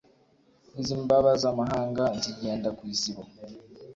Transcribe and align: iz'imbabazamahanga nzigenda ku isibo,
iz'imbabazamahanga 0.79 2.03
nzigenda 2.17 2.69
ku 2.77 2.83
isibo, 2.93 3.21